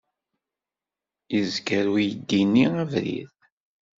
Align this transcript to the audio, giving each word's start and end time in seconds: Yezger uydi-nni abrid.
Yezger 1.35 1.85
uydi-nni 1.93 2.65
abrid. 2.81 3.33